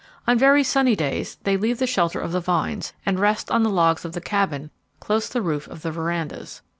[0.25, 3.69] On very sunny days, they leave the shelter of the vines, and rest on the
[3.69, 6.63] logs of the Cabin close the roof of the verandas.